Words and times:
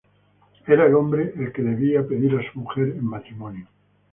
Era 0.65 0.87
el 0.87 0.95
hombre 0.95 1.31
el 1.37 1.53
que 1.53 1.61
debía 1.61 2.01
pedir 2.07 2.35
a 2.35 2.51
su 2.51 2.59
mujer 2.61 2.87
en 2.97 3.05
matrimonio. 3.05 3.67